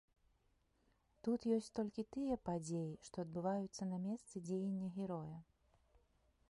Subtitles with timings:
[1.27, 5.37] Тут ёсць толькі тыя падзеі, што адбываюцца на месцы дзеяння героя.